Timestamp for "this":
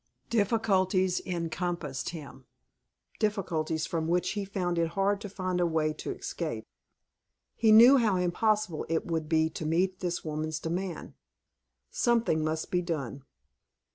9.99-10.25